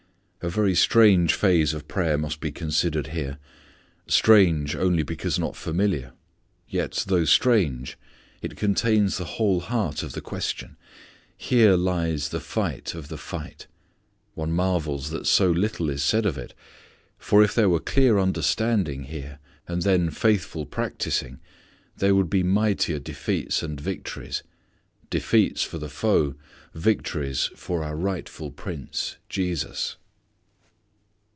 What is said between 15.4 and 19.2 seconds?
little is said of it. For if there were clear understanding